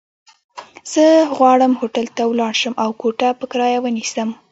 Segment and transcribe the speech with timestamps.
[0.93, 1.05] زه
[1.37, 4.29] غواړم هوټل ته ولاړ شم، او کوټه په کرايه ونيسم.